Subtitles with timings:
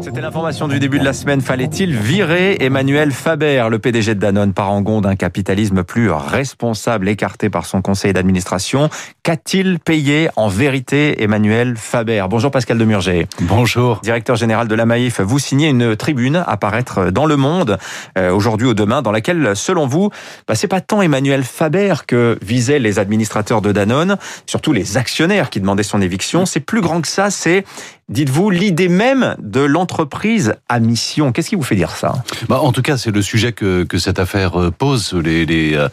[0.00, 1.40] C'était l'information du début de la semaine.
[1.40, 7.66] Fallait-il virer Emmanuel Faber, le PDG de Danone, parangon d'un capitalisme plus responsable, écarté par
[7.66, 8.90] son conseil d'administration?
[9.24, 12.24] Qu'a-t-il payé en vérité Emmanuel Faber?
[12.30, 13.26] Bonjour Pascal Demurger.
[13.40, 14.00] Bonjour.
[14.02, 17.76] Directeur général de la Maïf, vous signez une tribune à paraître dans Le Monde,
[18.16, 20.10] euh, aujourd'hui ou demain, dans laquelle, selon vous,
[20.46, 25.50] bah, c'est pas tant Emmanuel Faber que visaient les administrateurs de Danone, surtout les actionnaires
[25.50, 26.46] qui demandaient son éviction.
[26.46, 27.64] C'est plus grand que ça, c'est
[28.08, 31.32] dites-vous, l'idée même de l'entreprise à mission.
[31.32, 32.22] Qu'est-ce qui vous fait dire ça?
[32.48, 35.12] Bah, En tout cas, c'est le sujet que, que cette affaire euh, pose.
[35.14, 35.88] Les, les, euh,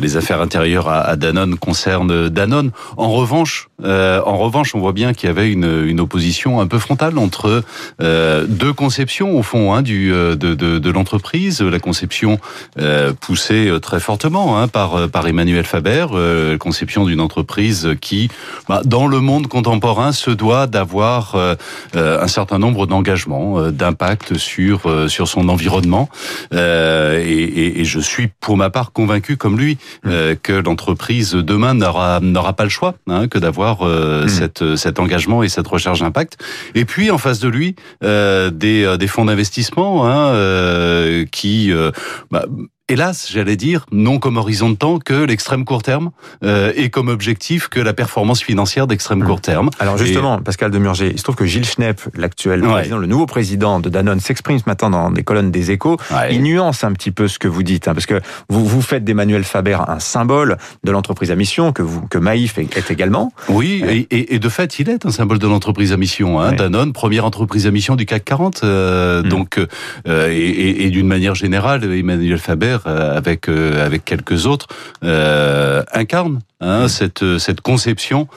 [0.00, 2.70] les affaires intérieures à, Danone concernent Danone.
[2.96, 6.66] En revanche, euh, en revanche, on voit bien qu'il y avait une, une opposition un
[6.66, 7.62] peu frontale entre
[8.00, 11.60] euh, deux conceptions, au fond, hein, du, de, de, de l'entreprise.
[11.60, 12.38] La conception
[12.78, 16.06] euh, poussée très fortement hein, par, par Emmanuel Faber,
[16.58, 18.30] conception d'une entreprise qui,
[18.68, 21.54] bah, dans le monde contemporain, se doit d'avoir euh,
[21.94, 26.08] un certain nombre d'engagements, euh, d'impact sur euh, sur son environnement.
[26.52, 30.10] Et, et, je suis pour ma part convaincu, comme lui, mmh.
[30.42, 34.28] que l'entreprise demain n'aura n'aura pas le choix hein, que d'avoir mmh.
[34.28, 36.38] cette cet engagement et cette recherche d'impact.
[36.74, 41.72] Et puis en face de lui, des des fonds d'investissement hein, qui
[42.30, 42.44] bah,
[42.88, 46.10] hélas, j'allais dire, non comme horizon de temps que l'extrême court terme
[46.42, 49.70] euh, et comme objectif que la performance financière d'extrême court terme.
[49.78, 53.80] Alors justement, Pascal Demurger, il se trouve que Gilles Schnepp, l'actuel président, le nouveau président
[53.80, 55.98] de Danone, s'exprime ce matin dans des colonnes des Échos.
[56.30, 59.04] Il nuance un petit peu ce que vous dites, hein, parce que vous vous faites
[59.04, 63.32] d'Emmanuel Faber un symbole de l'entreprise à mission que vous que Maïf est, également.
[63.48, 66.40] Oui, et, et, de fait, il est un symbole de l'entreprise à mission.
[66.40, 68.60] Hein, Danone, première entreprise à mission du CAC 40.
[68.64, 69.28] Euh, mm.
[69.28, 74.66] Donc, euh, et, et d'une manière générale, Emmanuel Faber euh, avec euh, avec quelques autres
[75.04, 78.28] euh, incarne hein, cette cette conception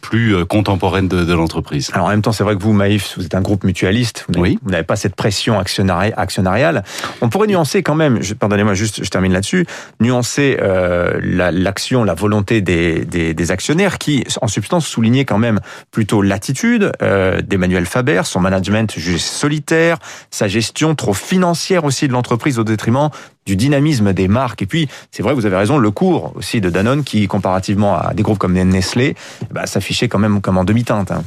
[0.00, 1.90] plus contemporaine de, de l'entreprise.
[1.92, 4.26] Alors en même temps, c'est vrai que vous, Maïf, vous êtes un groupe mutualiste.
[4.28, 4.58] Vous oui.
[4.62, 6.84] Vous n'avez pas cette pression actionnariale.
[7.20, 8.20] On pourrait nuancer quand même.
[8.38, 9.66] Pardonnez-moi, juste, je termine là-dessus.
[10.00, 15.60] Nuancer euh, l'action, la, volonté des, des, des, actionnaires qui, en substance, soulignaient quand même
[15.90, 19.98] plutôt l'attitude euh, d'Emmanuel Faber, son management jugé solitaire,
[20.30, 23.10] sa gestion trop financière aussi de l'entreprise au détriment
[23.46, 24.62] du dynamisme des marques.
[24.62, 28.14] Et puis, c'est vrai, vous avez raison, le cours aussi de Danone, qui comparativement à
[28.14, 29.14] des groupes comme Nestlé,
[29.52, 31.12] bah, s'affichait quand même comme en demi-teinte.
[31.12, 31.22] Hein.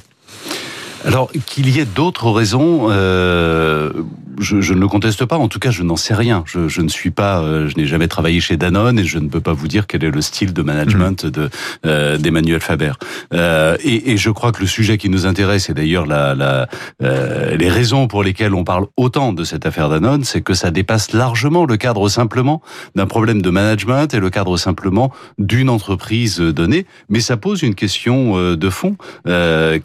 [1.06, 3.92] Alors qu'il y ait d'autres raisons, euh,
[4.40, 5.38] je, je, ne le conteste pas.
[5.38, 6.44] En tout cas, je n'en sais rien.
[6.46, 9.28] Je, je, ne suis pas, euh, je n'ai jamais travaillé chez Danone et je ne
[9.28, 11.32] peux pas vous dire quel est le style de management mhm.
[11.32, 11.50] de
[11.86, 12.94] euh, d'Emmanuel Faber.
[13.34, 16.68] Euh, et, et, je crois que le sujet qui nous intéresse, et d'ailleurs la, la
[17.02, 20.72] euh, les raisons pour lesquelles on parle autant de cette affaire Danone, c'est que ça
[20.72, 22.62] dépasse largement le cadre simplement
[22.96, 27.76] d'un problème de management et le cadre simplement d'une entreprise donnée, mais ça pose une
[27.76, 28.96] question euh, de fond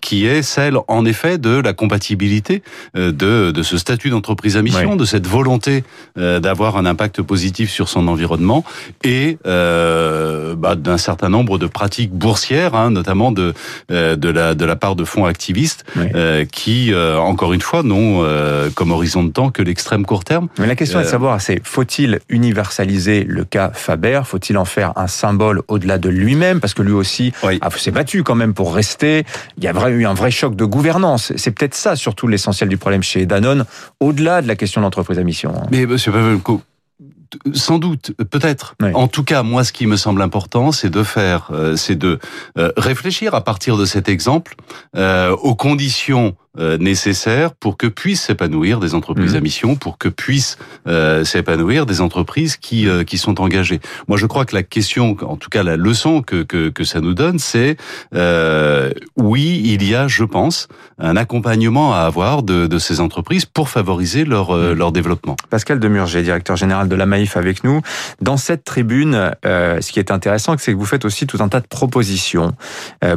[0.01, 2.63] qui est celle, en effet, de la compatibilité
[2.95, 3.11] de,
[3.51, 5.85] de ce statut d'entreprise prise à mission, de cette volonté
[6.19, 8.65] euh, d'avoir un impact positif sur son environnement
[9.05, 13.55] et euh, bah, d'un certain nombre de pratiques boursières, hein, notamment de
[13.93, 15.85] euh, de la de la part de fonds activistes
[16.51, 18.27] qui, encore une fois, n'ont
[18.75, 20.49] comme horizon de temps que l'extrême court terme.
[20.59, 24.23] Mais la question est de savoir, c'est faut-il universaliser le cas Faber?
[24.25, 26.59] Faut-il en faire un symbole au-delà de lui-même?
[26.59, 27.33] Parce que lui aussi
[27.77, 29.25] s'est battu quand même pour rester.
[29.57, 31.33] Il y a eu un vrai choc de gouvernance.
[31.37, 33.65] C'est peut-être ça surtout l'essentiel du problème chez Danone,
[34.01, 35.53] au-delà de la question de l'entreprise à mission.
[35.57, 35.67] Hein.
[35.71, 36.63] Mais monsieur Pavelko,
[37.55, 38.75] sans doute, peut-être.
[38.95, 42.19] En tout cas, moi, ce qui me semble important, c'est de faire, euh, c'est de
[42.59, 44.55] euh, réfléchir à partir de cet exemple
[44.97, 49.37] euh, aux conditions euh, nécessaires pour que puissent s'épanouir des entreprises mmh.
[49.37, 53.81] à mission, pour que puissent euh, s'épanouir des entreprises qui euh, qui sont engagées.
[54.07, 57.01] Moi, je crois que la question, en tout cas la leçon que que, que ça
[57.01, 57.79] nous donne, c'est
[59.17, 60.69] oui, il y a, je pense,
[60.99, 64.73] un accompagnement à avoir de, de ces entreprises pour favoriser leur mmh.
[64.73, 65.37] leur développement.
[65.49, 67.81] Pascal Demurger, directeur général de la Maïf, avec nous.
[68.21, 71.61] Dans cette tribune, ce qui est intéressant, c'est que vous faites aussi tout un tas
[71.61, 72.53] de propositions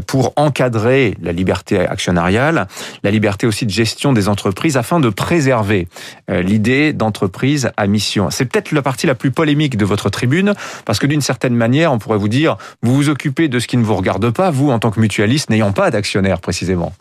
[0.07, 2.67] pour encadrer la liberté actionnariale,
[3.03, 5.87] la liberté liberté aussi de gestion des entreprises afin de préserver
[6.29, 8.29] euh, l'idée d'entreprise à mission.
[8.29, 10.53] C'est peut-être la partie la plus polémique de votre tribune,
[10.85, 13.77] parce que d'une certaine manière, on pourrait vous dire, vous vous occupez de ce qui
[13.77, 16.93] ne vous regarde pas, vous, en tant que mutualiste, n'ayant pas d'actionnaire précisément.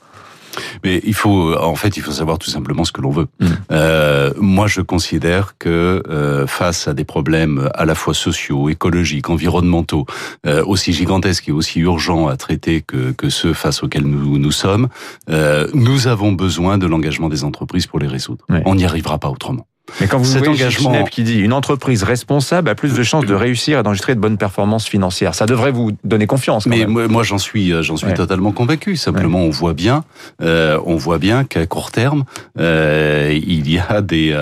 [0.84, 3.26] Mais il faut, en fait, il faut savoir tout simplement ce que l'on veut.
[3.40, 3.46] Mm.
[3.72, 9.30] Euh, moi, je considère que euh, face à des problèmes à la fois sociaux, écologiques,
[9.30, 10.06] environnementaux,
[10.46, 14.52] euh, aussi gigantesques et aussi urgents à traiter que, que ceux face auxquels nous, nous
[14.52, 14.88] sommes,
[15.30, 18.44] euh, nous avons besoin de l'engagement des entreprises pour les résoudre.
[18.64, 19.66] On n'y arrivera pas autrement.
[20.00, 23.26] Mais quand vous Cet voyez engagement qui dit une entreprise responsable a plus de chances
[23.26, 26.66] de réussir et d'enregistrer de bonnes performances financières, ça devrait vous donner confiance.
[26.66, 28.96] Mais moi, j'en suis, euh, j'en suis totalement convaincu.
[28.96, 30.04] Simplement, on voit bien,
[30.42, 32.24] euh, on voit bien qu'à court terme,
[32.58, 34.32] euh, il y a des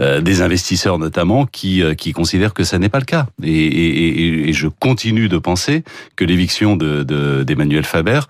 [0.00, 3.26] euh, des investisseurs notamment qui qui considèrent que ça n'est pas le cas.
[3.42, 5.82] Et, et, et, je continue de penser
[6.16, 8.20] que l'éviction de d'Emmanuel Faber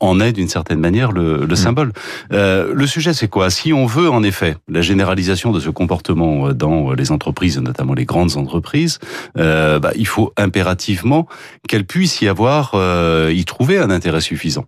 [0.00, 1.56] en est d'une certaine manière le, le mm.
[1.56, 1.92] symbole.
[2.30, 3.50] le sujet, c'est quoi?
[3.50, 8.04] Si on veut en effet la généralisation de ce comportement dans les entreprises, notamment les
[8.04, 8.98] grandes entreprises,
[9.34, 11.26] bah, il faut impérativement
[11.68, 12.74] qu'elles puissent y avoir,
[13.30, 14.66] y trouver un intérêt suffisant.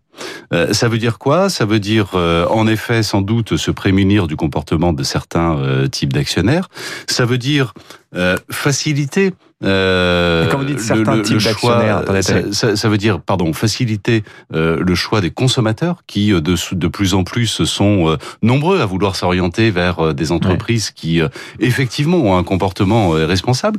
[0.53, 1.49] Euh, ça veut dire quoi?
[1.49, 5.87] Ça veut dire, euh, en effet, sans doute se prémunir du comportement de certains euh,
[5.87, 6.69] types d'actionnaires.
[7.07, 7.75] Ça veut dire
[8.51, 9.33] faciliter
[9.63, 12.03] euh, quand vous dites certains le, types d'actionnaires,
[12.51, 17.23] ça, ça, veut dire, pardon, faciliter le choix des consommateurs qui de, de plus en
[17.23, 21.21] plus sont nombreux à vouloir s'orienter vers des entreprises qui
[21.61, 23.79] effectivement ont un comportement responsable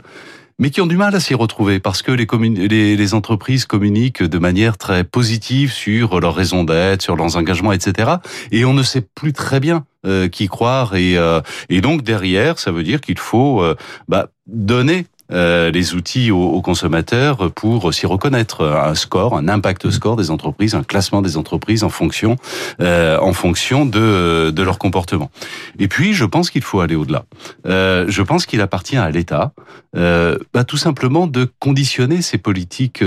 [0.62, 2.28] mais qui ont du mal à s'y retrouver parce que les,
[2.68, 7.74] les, les, entreprises communiquent de manière très positive sur leurs raisons d'être, sur leurs engagements,
[7.74, 8.12] etc.
[8.52, 10.96] Et on ne sait plus très bien euh, qui croire.
[10.96, 11.42] Et, euh,
[11.81, 13.75] donc derrière, ça veut dire qu'il faut euh,
[14.08, 18.66] bah, donner euh, les outils aux, consommateurs pour s'y reconnaître.
[18.66, 22.36] Un score, un impact score des entreprises, un classement des entreprises en fonction,
[22.81, 25.31] euh, en fonction de, de leur comportement.
[25.80, 27.25] Et puis, je pense qu'il faut aller au-delà.
[27.66, 29.54] Euh, je pense qu'il appartient à l'État,
[29.94, 33.04] bah, tout simplement, de conditionner ses politiques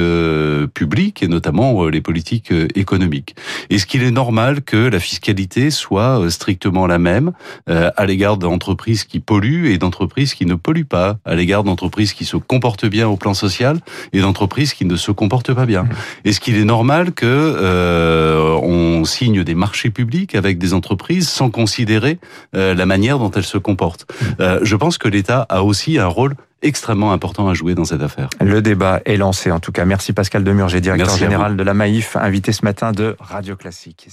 [0.74, 3.36] publiques et notamment les politiques économiques.
[3.70, 7.32] Est-ce qu'il est normal que la fiscalité soit strictement la même
[7.66, 12.24] à l'égard d'entreprises qui polluent et d'entreprises qui ne polluent pas, à l'égard d'entreprises qui
[12.24, 13.78] se comportent bien au plan social
[14.12, 15.84] et d'entreprises qui ne se comportent pas bien.
[15.84, 15.88] Mmh.
[16.24, 21.50] Est-ce qu'il est normal que euh, on signe des marchés publics avec des entreprises sans
[21.50, 22.18] considérer
[22.56, 24.06] euh, la manière dont elles se comportent?
[24.08, 24.24] Mmh.
[24.40, 28.02] euh, Je pense que l'État a aussi un rôle extrêmement important à jouer dans cette
[28.02, 28.28] affaire.
[28.40, 29.84] Le débat est lancé en tout cas.
[29.84, 34.08] Merci Pascal Demurger, directeur général de la Maïf, invité ce matin de Radio Classique.